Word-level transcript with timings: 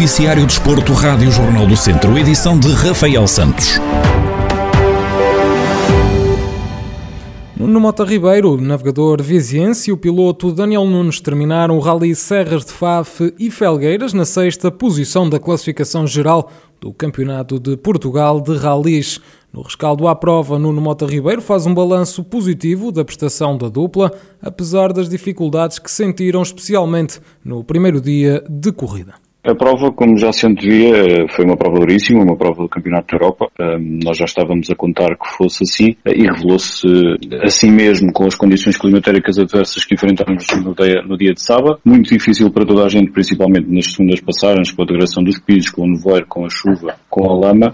Noticiário 0.00 0.46
Desporto, 0.46 0.94
Rádio 0.94 1.30
Jornal 1.30 1.66
do 1.66 1.76
Centro, 1.76 2.16
edição 2.16 2.58
de 2.58 2.72
Rafael 2.72 3.26
Santos. 3.26 3.78
No 7.54 7.78
Mota 7.78 8.02
Ribeiro, 8.02 8.58
navegador 8.58 9.22
viziense 9.22 9.90
e 9.90 9.92
o 9.92 9.98
piloto 9.98 10.52
Daniel 10.52 10.86
Nunes 10.86 11.20
terminaram 11.20 11.76
o 11.76 11.80
Rally 11.80 12.14
Serras 12.14 12.64
de 12.64 12.72
Faf 12.72 13.34
e 13.38 13.50
Felgueiras 13.50 14.14
na 14.14 14.24
sexta 14.24 14.70
posição 14.70 15.28
da 15.28 15.38
classificação 15.38 16.06
geral 16.06 16.50
do 16.80 16.94
Campeonato 16.94 17.60
de 17.60 17.76
Portugal 17.76 18.40
de 18.40 18.56
Rallys. 18.56 19.20
No 19.52 19.60
rescaldo 19.60 20.08
à 20.08 20.16
prova, 20.16 20.58
Nuno 20.58 20.80
Mota 20.80 21.04
Ribeiro 21.04 21.42
faz 21.42 21.66
um 21.66 21.74
balanço 21.74 22.24
positivo 22.24 22.90
da 22.90 23.04
prestação 23.04 23.58
da 23.58 23.68
dupla, 23.68 24.10
apesar 24.40 24.94
das 24.94 25.10
dificuldades 25.10 25.78
que 25.78 25.90
sentiram 25.90 26.40
especialmente 26.40 27.20
no 27.44 27.62
primeiro 27.62 28.00
dia 28.00 28.42
de 28.48 28.72
corrida. 28.72 29.12
A 29.42 29.54
prova, 29.54 29.90
como 29.90 30.18
já 30.18 30.30
se 30.32 30.46
antevia, 30.46 31.26
foi 31.30 31.46
uma 31.46 31.56
prova 31.56 31.80
duríssima, 31.80 32.22
uma 32.22 32.36
prova 32.36 32.62
do 32.62 32.68
Campeonato 32.68 33.06
da 33.06 33.16
Europa. 33.16 33.50
Nós 34.04 34.18
já 34.18 34.26
estávamos 34.26 34.70
a 34.70 34.74
contar 34.74 35.16
que 35.16 35.26
fosse 35.36 35.62
assim 35.62 35.96
e 36.06 36.24
revelou-se 36.24 36.86
assim 37.42 37.70
mesmo 37.70 38.12
com 38.12 38.26
as 38.26 38.34
condições 38.34 38.76
climatéricas 38.76 39.38
adversas 39.38 39.82
que 39.86 39.94
enfrentámos 39.94 40.46
no 40.62 41.16
dia, 41.16 41.32
de 41.32 41.40
sábado. 41.40 41.78
Muito 41.82 42.12
difícil 42.12 42.50
para 42.50 42.66
toda 42.66 42.84
a 42.84 42.88
gente, 42.90 43.10
principalmente 43.12 43.66
nas 43.66 43.86
segundas 43.86 44.20
passagens, 44.20 44.72
com 44.72 44.82
a 44.82 44.84
degradação 44.84 45.24
dos 45.24 45.38
pisos, 45.38 45.70
com 45.70 45.84
o 45.84 45.90
nevoeiro, 45.90 46.26
com 46.28 46.44
a 46.44 46.50
chuva, 46.50 46.96
com 47.08 47.30
a 47.30 47.34
lama. 47.34 47.72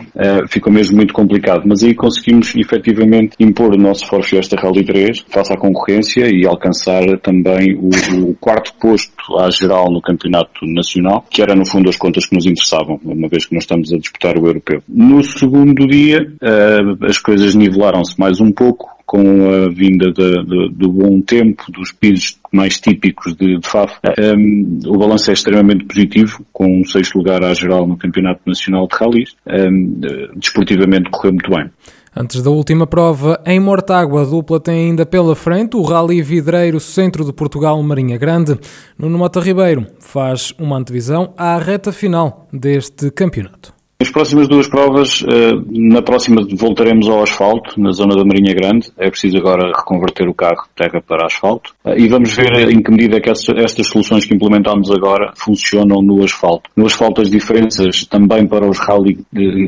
Ficou 0.48 0.73
mesmo 0.73 0.96
muito 0.96 1.12
complicado. 1.12 1.65
Mas 1.66 1.83
aí 1.83 1.96
conseguimos 1.96 2.55
efetivamente 2.55 3.35
impor 3.41 3.74
o 3.74 3.79
nosso 3.79 4.07
Ford 4.07 4.24
Fiesta 4.24 4.57
Rally 4.57 4.85
3 4.85 5.24
face 5.29 5.52
à 5.52 5.57
concorrência 5.57 6.29
e 6.32 6.46
alcançar 6.46 7.02
também 7.21 7.76
o 7.76 8.35
quarto 8.35 8.73
posto 8.79 9.37
à 9.37 9.51
geral 9.51 9.91
no 9.91 10.01
Campeonato 10.01 10.65
Nacional, 10.65 11.24
que 11.29 11.43
era 11.43 11.55
no 11.57 11.66
fundo 11.66 11.88
as 11.88 11.96
contas 11.96 12.26
que 12.26 12.35
nos 12.35 12.46
interessavam, 12.46 13.01
uma 13.04 13.29
vez 13.29 13.46
que 13.46 13.54
nós 13.54 13.65
estamos 13.65 13.93
a 13.93 13.99
disputar 13.99 14.38
o 14.38 14.46
europeu. 14.46 14.82
No 14.88 15.23
segundo 15.23 15.87
dia, 15.87 16.26
uh, 16.43 17.04
as 17.04 17.18
coisas 17.18 17.54
nivelaram-se 17.54 18.18
mais 18.18 18.40
um 18.40 18.52
pouco, 18.52 18.96
com 19.07 19.48
a 19.48 19.68
vinda 19.68 20.10
de, 20.10 20.45
de, 20.45 20.68
do 20.73 20.90
bom 20.90 21.21
tempo, 21.21 21.71
dos 21.71 21.93
pisos 21.93 22.38
mais 22.52 22.80
típicos 22.80 23.37
de, 23.37 23.57
de 23.59 23.66
FAF. 23.66 23.95
Um, 24.18 24.80
o 24.85 24.98
balanço 24.98 25.30
é 25.30 25.32
extremamente 25.32 25.85
positivo, 25.85 26.45
com 26.52 26.80
um 26.80 26.85
sexto 26.85 27.16
lugar 27.16 27.45
à 27.45 27.54
geral 27.54 27.87
no 27.87 27.96
Campeonato 27.96 28.41
Nacional 28.45 28.88
de 28.88 28.96
Rallys. 28.96 29.37
Um, 29.46 30.01
desportivamente 30.35 31.09
correu 31.10 31.32
muito 31.32 31.51
bem. 31.51 31.70
Antes 32.19 32.41
da 32.41 32.49
última 32.49 32.87
prova, 32.87 33.39
em 33.45 33.61
Mortágua, 33.61 34.23
a 34.23 34.25
dupla 34.25 34.59
tem 34.59 34.87
ainda 34.87 35.05
pela 35.05 35.37
frente 35.37 35.77
o 35.77 35.83
Rally 35.83 36.23
Vidreiro 36.23 36.81
Centro 36.81 37.23
de 37.23 37.31
Portugal 37.31 37.83
Marinha 37.83 38.17
Grande. 38.17 38.59
Nuno 38.99 39.19
Mota 39.19 39.39
Ribeiro 39.39 39.87
faz 40.01 40.55
uma 40.59 40.79
antevisão 40.79 41.35
à 41.37 41.59
reta 41.59 41.93
final 41.93 42.47
deste 42.51 43.11
campeonato. 43.11 43.76
As 43.99 44.11
próximas 44.11 44.47
duas 44.47 44.69
provas, 44.69 45.25
eh, 45.27 45.55
na 45.71 46.02
próxima 46.02 46.47
voltaremos 46.52 47.09
ao 47.09 47.23
asfalto, 47.23 47.80
na 47.80 47.93
zona 47.93 48.15
da 48.15 48.27
Marinha 48.27 48.55
Grande. 48.55 48.91
É 48.99 49.09
preciso 49.09 49.38
agora 49.38 49.73
reconverter 49.75 50.29
o 50.29 50.35
carro 50.35 50.65
de 50.69 50.75
terra 50.77 51.01
para 51.01 51.25
asfalto. 51.25 51.75
Eh, 51.83 52.03
e 52.03 52.09
vamos 52.09 52.35
ver 52.35 52.71
em 52.71 52.83
que 52.83 52.91
medida 52.91 53.19
que 53.23 53.30
estas 53.30 53.87
soluções 53.87 54.27
que 54.27 54.35
implementamos 54.35 54.91
agora 54.91 55.33
funcionam 55.35 56.03
no 56.03 56.23
asfalto. 56.23 56.69
No 56.77 56.85
asfalto 56.85 57.23
as 57.23 57.30
diferenças 57.30 58.05
também 58.05 58.47
para 58.47 58.69
os 58.69 58.79
Rally 58.79 59.25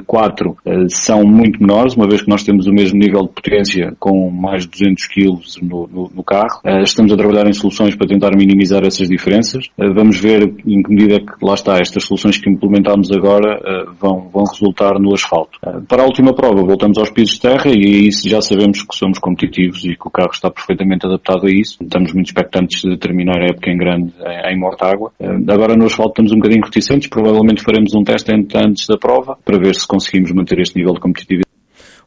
4 0.06 0.56
eh, 0.62 0.86
são 0.90 1.24
muito 1.24 1.58
menores, 1.58 1.94
uma 1.94 2.06
vez 2.06 2.20
que 2.20 2.28
nós 2.28 2.42
temos 2.44 2.66
o 2.66 2.72
mesmo 2.72 2.98
nível 2.98 3.22
de 3.22 3.30
potência 3.30 3.96
com 3.98 4.30
mais 4.30 4.64
de 4.64 4.72
200 4.72 5.06
kg 5.06 5.38
no, 5.62 5.88
no, 5.88 6.10
no 6.14 6.22
carro. 6.22 6.60
Estamos 6.82 7.10
a 7.12 7.16
trabalhar 7.16 7.46
em 7.46 7.54
soluções 7.54 7.96
para 7.96 8.06
tentar 8.06 8.36
minimizar 8.36 8.84
essas 8.84 9.08
diferenças. 9.08 9.68
Vamos 9.78 10.20
ver 10.20 10.42
em 10.66 10.82
que 10.82 10.90
medida 10.90 11.18
que, 11.18 11.32
lá 11.42 11.54
está, 11.54 11.78
estas 11.78 12.04
soluções 12.04 12.36
que 12.36 12.50
implementamos 12.50 13.10
agora 13.10 13.58
vão 13.98 14.17
vão, 14.32 14.44
resultar 14.44 14.98
no 14.98 15.14
asfalto. 15.14 15.58
Eh, 15.64 15.80
para 15.88 16.02
a 16.02 16.06
última 16.06 16.34
prova, 16.34 16.62
voltamos 16.62 16.98
aos 16.98 17.10
pisos 17.10 17.36
de 17.36 17.40
terra 17.42 17.68
e 17.68 17.84
aí 17.84 18.10
já 18.10 18.40
sabemos 18.40 18.82
que 18.82 18.96
somos 18.96 19.18
competitivos 19.18 19.84
e 19.84 19.96
que 19.96 20.06
o 20.06 20.10
carro 20.10 20.30
está 20.32 20.50
perfeitamente 20.50 21.06
adaptado 21.06 21.46
a 21.46 21.50
isso. 21.50 21.78
Estamos 21.82 22.12
muito 22.12 22.26
expectantes 22.26 22.82
de 22.82 22.96
terminar 22.96 23.40
a 23.40 23.46
época 23.50 23.70
em 23.70 23.76
grande 23.76 24.12
em 24.46 24.58
Mortágua. 24.58 25.12
Eh, 25.20 25.52
agora 25.52 25.76
no 25.76 25.86
asfalto 25.86 26.10
estamos 26.10 26.32
um 26.32 26.36
bocadinho 26.36 26.64
reticentes, 26.64 27.08
provavelmente 27.08 27.62
faremos 27.62 27.94
um 27.94 28.02
teste 28.02 28.32
antes 28.32 28.86
da 28.86 28.96
prova 28.96 29.38
para 29.44 29.58
ver 29.58 29.74
se 29.74 29.86
conseguimos 29.86 30.32
manter 30.32 30.58
este 30.60 30.76
nível 30.76 30.94
de 30.94 31.00
competitividade. 31.00 31.57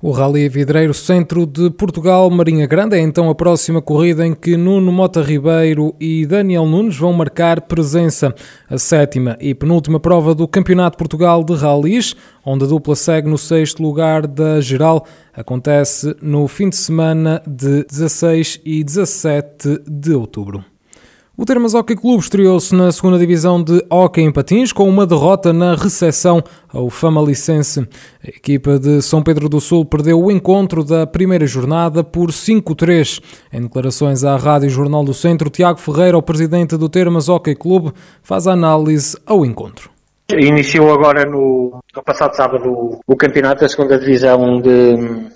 O 0.04 0.10
Rally 0.10 0.50
Vidreiro 0.50 0.96
Centro 0.96 1.46
de 1.46 1.70
Portugal 1.70 2.28
Marinha 2.32 2.66
Grande 2.66 2.96
é 2.96 3.00
então 3.00 3.30
a 3.30 3.36
próxima 3.36 3.84
corrida 3.84 4.26
em 4.26 4.34
que 4.34 4.58
Nuno 4.58 4.92
Mota 4.92 5.22
Ribeiro 5.22 5.94
e 6.00 6.26
Daniel 6.26 6.66
Nunes 6.66 6.98
vão 6.98 7.14
marcar 7.14 7.62
presença. 7.62 8.34
A 8.68 8.80
sétima 8.80 9.38
e 9.40 9.54
penúltima 9.54 10.00
prova 10.00 10.34
do 10.34 10.48
Campeonato 10.48 10.98
Portugal 10.98 11.44
de 11.44 11.54
Rallys, 11.54 12.16
onde 12.44 12.66
a 12.66 12.68
dupla 12.68 12.96
segue 12.96 13.30
no 13.30 13.38
sexto 13.38 13.84
lugar 13.84 14.26
da 14.26 14.60
geral, 14.60 15.06
acontece 15.36 16.16
no 16.20 16.48
fim 16.48 16.70
de 16.70 16.78
semana 16.78 17.40
de 17.46 17.84
16 17.84 18.60
e 18.66 18.84
17 18.84 19.84
de 19.88 20.16
outubro. 20.16 20.71
O 21.38 21.46
Termas 21.46 21.74
Hockey 21.74 21.96
Clube 21.96 22.22
estreou-se 22.22 22.76
na 22.76 22.92
segunda 22.92 23.18
divisão 23.18 23.64
de 23.64 23.82
Hockey 23.90 24.22
em 24.22 24.32
Patins 24.34 24.74
com 24.74 24.88
uma 24.88 25.08
derrota 25.08 25.54
na 25.54 25.76
recepção 25.76 26.44
ao 26.68 26.90
Famalicense. 26.90 27.88
A 28.22 28.28
equipa 28.28 28.78
de 28.78 29.02
São 29.02 29.24
Pedro 29.24 29.48
do 29.48 29.62
Sul 29.62 29.86
perdeu 29.86 30.22
o 30.22 30.30
encontro 30.30 30.84
da 30.84 31.08
primeira 31.08 31.48
jornada 31.48 32.04
por 32.04 32.32
5-3. 32.32 33.22
Em 33.54 33.62
declarações 33.62 34.26
à 34.26 34.36
Rádio 34.36 34.70
Jornal 34.70 35.06
do 35.06 35.14
Centro, 35.14 35.50
Tiago 35.50 35.80
Ferreira, 35.80 36.18
o 36.18 36.22
presidente 36.22 36.76
do 36.76 36.90
Termas 36.90 37.30
Hockey 37.30 37.56
Clube, 37.56 37.94
faz 38.22 38.46
a 38.46 38.52
análise 38.52 39.18
ao 39.26 39.46
encontro. 39.46 40.01
Iniciou 40.40 40.92
agora 40.92 41.26
no, 41.26 41.82
no 41.96 42.04
passado 42.04 42.36
sábado 42.36 43.00
o, 43.06 43.16
campeonato 43.16 43.62
da 43.62 43.70
segunda 43.70 44.00
divisão 44.00 44.60
de, 44.60 44.96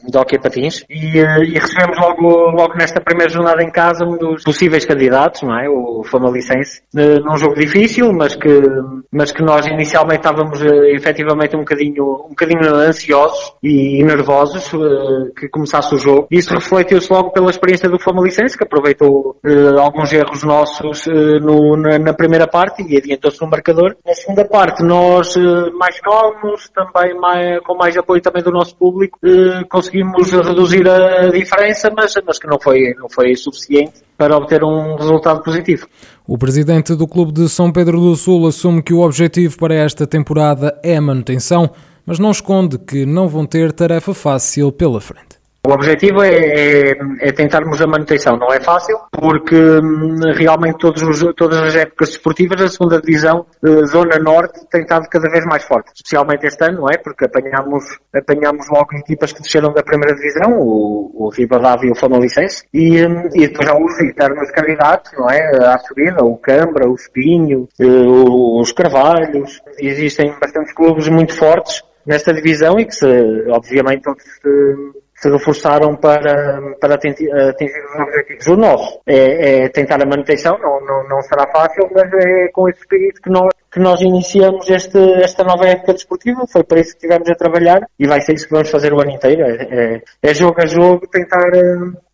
de 0.09 0.17
hockey 0.17 0.39
patins 0.39 0.83
e, 0.89 1.19
eh, 1.19 1.43
e, 1.43 1.59
recebemos 1.59 1.97
logo, 1.99 2.51
logo 2.51 2.75
nesta 2.75 3.01
primeira 3.01 3.31
jornada 3.31 3.61
em 3.63 3.71
casa 3.71 4.05
um 4.05 4.17
dos 4.17 4.43
possíveis 4.43 4.85
candidatos, 4.85 5.41
não 5.43 5.57
é? 5.57 5.69
O 5.69 6.03
Famalicense, 6.03 6.81
eh, 6.95 7.19
num 7.19 7.37
jogo 7.37 7.55
difícil, 7.55 8.11
mas 8.13 8.35
que, 8.35 8.49
mas 9.15 9.31
que 9.31 9.41
nós 9.41 9.65
inicialmente 9.65 10.19
estávamos 10.19 10.61
uh, 10.61 10.85
efetivamente 10.95 11.55
um 11.55 11.59
bocadinho, 11.59 12.25
um 12.25 12.29
bocadinho 12.29 12.75
ansiosos 12.75 13.53
e, 13.63 14.03
nervosos 14.03 14.71
uh, 14.73 15.33
que 15.37 15.47
começasse 15.49 15.93
o 15.95 15.97
jogo. 15.97 16.27
Isso 16.29 16.53
refletiu-se 16.53 17.11
logo 17.11 17.31
pela 17.31 17.49
experiência 17.49 17.89
do 17.89 17.99
Famalicense, 17.99 18.57
que 18.57 18.63
aproveitou 18.63 19.35
uh, 19.43 19.79
alguns 19.79 20.11
erros 20.13 20.43
nossos 20.43 21.05
no, 21.41 21.75
na, 21.77 21.97
na 21.97 22.13
primeira 22.13 22.47
parte 22.47 22.83
e 22.83 22.97
adiantou-se 22.97 23.41
no 23.41 23.49
marcador. 23.49 23.95
Na 24.05 24.13
segunda 24.13 24.45
parte 24.45 24.83
nós 24.83 25.35
eh, 25.35 25.69
mais 25.71 25.99
calmos, 25.99 26.69
também 26.69 27.13
mais, 27.19 27.59
com 27.61 27.75
mais 27.75 27.95
apoio 27.97 28.21
também 28.21 28.43
do 28.43 28.51
nosso 28.51 28.75
público, 28.75 29.19
eh, 29.23 29.63
conseguimos 29.69 30.31
reduzir 30.31 30.87
a 30.87 31.29
diferença, 31.29 31.91
mas, 31.95 32.13
mas 32.25 32.39
que 32.39 32.47
não 32.47 32.59
foi, 32.59 32.93
não 32.97 33.09
foi 33.09 33.35
suficiente 33.35 34.04
para 34.17 34.37
obter 34.37 34.63
um 34.63 34.95
resultado 34.95 35.41
positivo. 35.43 35.87
O 36.27 36.37
presidente 36.37 36.95
do 36.95 37.07
Clube 37.07 37.31
de 37.31 37.49
São 37.49 37.71
Pedro 37.71 37.99
do 37.99 38.15
Sul 38.15 38.47
assume 38.47 38.81
que 38.81 38.93
o 38.93 39.01
objetivo 39.01 39.57
para 39.57 39.75
esta 39.75 40.07
temporada 40.07 40.77
é 40.81 40.95
a 40.95 41.01
manutenção, 41.01 41.69
mas 42.05 42.19
não 42.19 42.31
esconde 42.31 42.77
que 42.77 43.05
não 43.05 43.27
vão 43.27 43.45
ter 43.45 43.71
tarefa 43.71 44.13
fácil 44.13 44.71
pela 44.71 45.01
frente. 45.01 45.34
O 45.65 45.71
objetivo 45.73 46.21
é, 46.21 46.29
é, 46.29 46.97
é, 47.21 47.31
tentarmos 47.31 47.81
a 47.81 47.87
manutenção. 47.87 48.37
Não 48.37 48.53
é 48.53 48.59
fácil, 48.59 48.99
porque 49.11 49.55
hum, 49.55 50.19
realmente 50.35 50.77
todos 50.77 51.01
os, 51.01 51.33
todas 51.35 51.57
as 51.57 51.75
épocas 51.75 52.09
esportivas, 52.09 52.61
a 52.61 52.67
segunda 52.67 53.01
divisão, 53.01 53.47
eh, 53.65 53.83
Zona 53.87 54.19
Norte, 54.19 54.59
tem 54.69 54.81
estado 54.81 55.09
cada 55.09 55.27
vez 55.27 55.43
mais 55.45 55.63
forte. 55.63 55.91
Especialmente 55.95 56.45
este 56.45 56.63
ano, 56.65 56.81
não 56.81 56.89
é? 56.89 56.97
Porque 56.97 57.25
apanhámos, 57.25 57.83
apanhámos 58.13 58.69
logo 58.69 58.95
equipas 58.95 59.33
que 59.33 59.41
desceram 59.41 59.73
da 59.73 59.81
primeira 59.81 60.15
divisão, 60.15 60.51
o, 60.53 61.11
o 61.15 61.31
e 61.35 61.91
o 61.91 61.95
Famalicense, 61.95 62.63
e, 62.71 63.03
hum, 63.03 63.27
e 63.33 63.47
depois 63.47 63.67
há 63.67 63.75
os 63.75 63.99
eternos 64.01 64.51
candidatos, 64.51 65.13
não 65.17 65.27
é? 65.27 65.65
À 65.65 65.79
subida, 65.79 66.23
o 66.23 66.37
Cambra, 66.37 66.87
o 66.87 66.93
Espinho, 66.93 67.67
eh, 67.79 67.85
os 67.85 68.71
Carvalhos. 68.71 69.63
Existem 69.79 70.31
bastantes 70.39 70.73
clubes 70.73 71.07
muito 71.07 71.33
fortes 71.35 71.81
nesta 72.05 72.31
divisão 72.31 72.79
e 72.79 72.85
que, 72.85 72.93
se, 72.93 73.07
obviamente, 73.49 74.03
todos 74.03 74.21
se 74.21 75.04
se 75.15 75.29
reforçaram 75.29 75.95
para, 75.95 76.75
para 76.79 76.95
atingir, 76.95 77.29
os 77.33 77.99
objetivos. 77.99 78.47
O 78.47 78.57
nosso 78.57 78.99
é, 79.07 79.63
é, 79.63 79.69
tentar 79.69 80.01
a 80.01 80.05
manutenção, 80.05 80.57
não, 80.59 80.81
não, 80.81 81.07
não 81.07 81.21
será 81.21 81.47
fácil, 81.51 81.89
mas 81.93 82.11
é 82.13 82.49
com 82.49 82.67
esse 82.69 82.79
espírito 82.79 83.21
que 83.21 83.29
nós, 83.29 83.49
que 83.71 83.79
nós 83.79 84.01
iniciamos 84.01 84.69
este, 84.69 84.97
esta 85.23 85.43
nova 85.43 85.65
época 85.67 85.93
desportiva, 85.93 86.45
foi 86.47 86.63
para 86.63 86.81
isso 86.81 86.91
que 86.91 87.05
estivemos 87.05 87.29
a 87.29 87.35
trabalhar 87.35 87.87
e 87.97 88.05
vai 88.05 88.19
ser 88.19 88.33
isso 88.33 88.47
que 88.47 88.53
vamos 88.53 88.69
fazer 88.69 88.93
o 88.93 88.99
ano 88.99 89.11
inteiro. 89.11 89.41
É, 89.43 89.53
é, 89.53 90.01
é 90.21 90.33
jogo 90.33 90.61
a 90.61 90.65
jogo 90.65 91.07
tentar, 91.07 91.49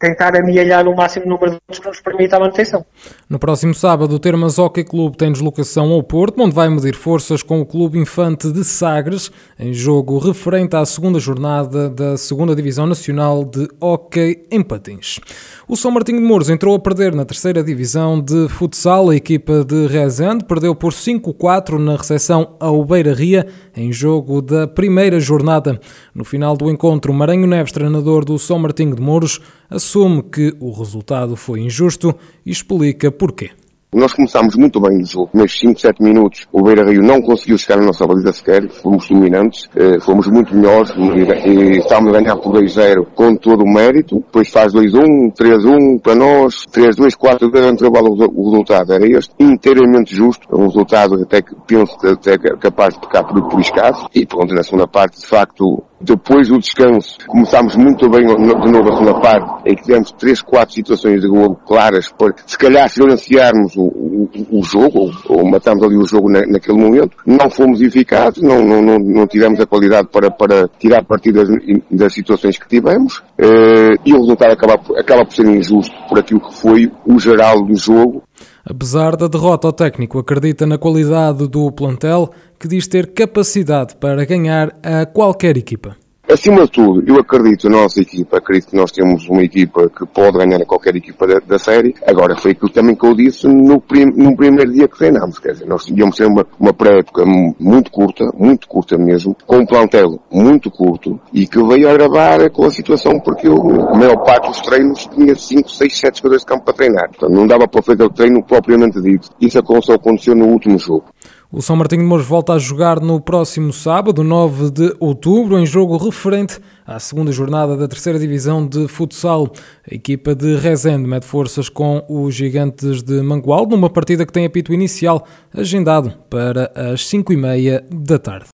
tentar 0.01 0.35
amealhar 0.35 0.87
o 0.87 0.95
máximo 0.95 1.27
número 1.27 1.51
de 1.51 1.59
pontos 1.59 1.79
que 1.79 1.87
nos 1.87 2.01
permita 2.01 2.35
a 2.35 2.39
manutenção. 2.39 2.83
No 3.29 3.37
próximo 3.37 3.73
sábado, 3.73 4.15
o 4.15 4.19
Termas 4.19 4.57
Hockey 4.57 4.83
Clube 4.83 5.15
tem 5.15 5.31
deslocação 5.31 5.91
ao 5.91 6.01
Porto, 6.01 6.41
onde 6.41 6.55
vai 6.55 6.67
medir 6.67 6.95
forças 6.95 7.43
com 7.43 7.61
o 7.61 7.65
Clube 7.65 7.99
Infante 7.99 8.51
de 8.51 8.63
Sagres, 8.63 9.31
em 9.59 9.71
jogo 9.71 10.17
referente 10.17 10.75
à 10.75 10.83
segunda 10.83 11.19
jornada 11.19 11.87
da 11.89 12.17
segunda 12.17 12.55
Divisão 12.55 12.87
Nacional 12.87 13.45
de 13.45 13.69
Hockey 13.79 14.43
em 14.49 14.63
Patins. 14.63 15.19
O 15.67 15.77
São 15.77 15.91
Martinho 15.91 16.19
de 16.19 16.25
Mouros 16.25 16.49
entrou 16.49 16.75
a 16.75 16.79
perder 16.79 17.13
na 17.13 17.23
terceira 17.23 17.63
divisão 17.63 18.19
de 18.19 18.49
futsal. 18.49 19.09
A 19.09 19.15
equipa 19.15 19.63
de 19.63 19.85
Rezende 19.87 20.43
perdeu 20.43 20.75
por 20.75 20.91
5-4 20.91 21.77
na 21.77 21.95
recepção 21.95 22.55
ao 22.59 22.83
Beira 22.83 23.13
Ria, 23.13 23.45
em 23.75 23.93
jogo 23.93 24.41
da 24.41 24.67
primeira 24.67 25.19
jornada. 25.19 25.79
No 26.13 26.25
final 26.25 26.57
do 26.57 26.69
encontro, 26.69 27.13
Maranhão 27.13 27.47
Neves, 27.47 27.71
treinador 27.71 28.25
do 28.25 28.37
São 28.39 28.57
Martinho 28.57 28.95
de 28.95 29.01
Mouros, 29.01 29.39
assume 29.71 30.21
que 30.21 30.53
o 30.59 30.71
resultado 30.71 31.35
foi 31.35 31.61
injusto 31.61 32.13
e 32.45 32.51
explica 32.51 33.11
porquê. 33.11 33.51
Nós 33.93 34.13
começámos 34.13 34.55
muito 34.55 34.79
bem 34.79 34.99
no 34.99 35.05
jogo. 35.05 35.29
Nos 35.33 35.59
5, 35.59 35.81
7 35.81 36.01
minutos, 36.01 36.47
o 36.49 36.63
Beira 36.63 36.89
Rio 36.89 37.01
não 37.01 37.21
conseguiu 37.21 37.57
chegar 37.57 37.75
na 37.75 37.87
nossa 37.87 38.07
baliza 38.07 38.31
sequer. 38.31 38.69
Fomos 38.69 39.09
dominantes, 39.09 39.67
eh, 39.75 39.99
fomos 39.99 40.27
muito 40.27 40.55
melhores 40.55 40.91
e, 40.95 41.77
estávamos 41.77 42.15
a 42.15 42.21
ganhar 42.21 42.37
por 42.37 42.53
2-0 42.53 43.05
com 43.13 43.35
todo 43.35 43.65
o 43.65 43.69
mérito. 43.69 44.15
Depois 44.19 44.49
faz 44.49 44.71
2-1, 44.71 45.33
3-1 45.33 45.99
para 45.99 46.15
nós, 46.15 46.65
3-2, 46.71 47.17
4-2 47.17 47.73
intervalo. 47.73 48.15
O 48.33 48.49
resultado 48.49 48.93
era 48.93 49.05
este, 49.05 49.35
inteiramente 49.37 50.15
justo. 50.15 50.47
Um 50.49 50.67
resultado 50.67 51.21
até 51.21 51.41
que 51.41 51.53
penso 51.67 51.97
que 51.99 52.07
até 52.07 52.37
capaz 52.37 52.93
de 52.93 53.01
ficar 53.01 53.25
por, 53.25 53.49
por 53.49 53.59
escasso. 53.59 54.07
E 54.15 54.25
pronto, 54.25 54.53
na 54.53 54.63
segunda 54.63 54.87
parte, 54.87 55.19
de 55.19 55.27
facto, 55.27 55.83
depois 56.03 56.47
do 56.47 56.59
descanso, 56.59 57.17
começámmos 57.27 57.75
muito 57.75 58.09
bem 58.09 58.25
de 58.25 58.71
novo 58.71 59.09
a 59.09 59.19
parte, 59.19 59.69
em 59.69 59.75
que 59.75 59.83
tivemos 59.83 60.11
3, 60.11 60.41
4 60.41 60.73
situações 60.73 61.21
de 61.21 61.27
gol 61.27 61.55
claras 61.55 62.11
para, 62.11 62.33
se 62.45 62.57
calhar, 62.57 62.89
silenciarmos 62.89 63.75
o, 63.75 63.83
o, 63.83 64.29
o 64.51 64.63
jogo, 64.63 64.99
ou, 64.99 65.37
ou 65.37 65.49
matámos 65.49 65.83
ali 65.83 65.97
o 65.97 66.07
jogo 66.07 66.29
na, 66.29 66.41
naquele 66.45 66.77
momento. 66.77 67.17
Não 67.25 67.49
fomos 67.49 67.81
eficazes, 67.81 68.41
não, 68.41 68.63
não, 68.63 68.81
não, 68.81 68.97
não 68.99 69.27
tivemos 69.27 69.59
a 69.59 69.65
qualidade 69.65 70.07
para, 70.11 70.31
para 70.31 70.67
tirar 70.79 71.03
partido 71.03 71.45
das, 71.45 71.49
das 71.89 72.13
situações 72.13 72.57
que 72.57 72.67
tivemos, 72.67 73.23
eh, 73.37 73.95
e 74.05 74.13
o 74.13 74.19
resultado 74.19 74.53
acaba, 74.53 74.73
acaba 74.97 75.25
por 75.25 75.33
ser 75.33 75.45
injusto 75.45 75.95
por 76.07 76.19
aquilo 76.19 76.39
que 76.41 76.53
foi 76.53 76.91
o 77.05 77.19
geral 77.19 77.63
do 77.63 77.75
jogo. 77.75 78.23
Apesar 78.65 79.15
da 79.15 79.27
derrota, 79.27 79.67
o 79.67 79.73
técnico 79.73 80.19
acredita 80.19 80.65
na 80.65 80.77
qualidade 80.77 81.47
do 81.47 81.71
plantel, 81.71 82.31
que 82.59 82.67
diz 82.67 82.87
ter 82.87 83.13
capacidade 83.13 83.95
para 83.95 84.25
ganhar 84.25 84.77
a 84.83 85.05
qualquer 85.05 85.57
equipa. 85.57 85.95
Acima 86.29 86.63
de 86.63 86.71
tudo, 86.71 87.03
eu 87.05 87.19
acredito 87.19 87.67
na 87.67 87.81
nossa 87.81 87.99
equipa, 87.99 88.37
acredito 88.37 88.69
que 88.69 88.75
nós 88.75 88.91
temos 88.91 89.27
uma 89.27 89.43
equipa 89.43 89.89
que 89.89 90.05
pode 90.05 90.37
ganhar 90.37 90.63
qualquer 90.65 90.95
equipa 90.95 91.27
da, 91.27 91.39
da 91.39 91.59
série. 91.59 91.93
Agora, 92.07 92.37
foi 92.37 92.51
aquilo 92.51 92.69
também 92.69 92.95
que 92.95 93.05
eu 93.05 93.13
disse 93.13 93.47
no, 93.47 93.81
prim, 93.81 94.05
no 94.05 94.35
primeiro 94.35 94.71
dia 94.71 94.87
que 94.87 94.97
treinámos. 94.97 95.39
Quer 95.39 95.53
dizer, 95.53 95.65
nós 95.65 95.85
íamos 95.87 96.15
ter 96.15 96.27
uma, 96.27 96.45
uma 96.59 96.71
pré-época 96.73 97.25
muito 97.25 97.91
curta, 97.91 98.31
muito 98.37 98.67
curta 98.67 98.97
mesmo, 98.97 99.35
com 99.45 99.57
um 99.57 99.65
plantel 99.65 100.21
muito 100.31 100.71
curto 100.71 101.19
e 101.33 101.45
que 101.45 101.61
veio 101.63 101.89
agravar 101.89 102.49
com 102.51 102.65
a 102.65 102.71
situação 102.71 103.19
porque 103.19 103.47
eu, 103.47 103.55
a 103.89 103.97
maior 103.97 104.23
parte 104.23 104.47
dos 104.47 104.61
treinos 104.61 105.07
tinha 105.07 105.35
5, 105.35 105.69
6, 105.69 105.99
7 105.99 106.17
jogadores 106.19 106.43
de 106.43 106.47
campo 106.47 106.63
para 106.63 106.73
treinar. 106.73 107.09
Portanto, 107.09 107.33
não 107.33 107.45
dava 107.45 107.67
para 107.67 107.81
fazer 107.81 108.03
o 108.03 108.09
treino 108.09 108.41
propriamente 108.43 109.01
dito. 109.01 109.29
Isso 109.41 109.59
aconteceu 109.59 110.35
no 110.35 110.45
último 110.45 110.77
jogo. 110.77 111.05
O 111.53 111.61
São 111.61 111.75
Martinho 111.75 112.03
de 112.03 112.07
Mouros 112.07 112.25
volta 112.25 112.53
a 112.53 112.57
jogar 112.57 113.01
no 113.01 113.19
próximo 113.19 113.73
sábado, 113.73 114.23
9 114.23 114.71
de 114.71 114.95
outubro, 115.01 115.59
em 115.59 115.65
jogo 115.65 115.97
referente 115.97 116.57
à 116.87 116.97
segunda 116.97 117.29
jornada 117.29 117.75
da 117.75 117.89
terceira 117.89 118.17
divisão 118.17 118.65
de 118.65 118.87
futsal. 118.87 119.51
A 119.91 119.93
equipa 119.93 120.33
de 120.33 120.55
Rezende 120.55 121.05
mete 121.05 121.25
forças 121.25 121.67
com 121.67 122.05
os 122.07 122.33
gigantes 122.33 123.03
de 123.03 123.21
Mangualde, 123.21 123.71
numa 123.71 123.89
partida 123.89 124.25
que 124.25 124.31
tem 124.31 124.45
apito 124.45 124.73
inicial 124.73 125.27
agendado 125.53 126.13
para 126.29 126.71
as 126.73 127.05
5 127.05 127.33
e 127.33 127.35
meia 127.35 127.83
da 127.91 128.17
tarde. 128.17 128.47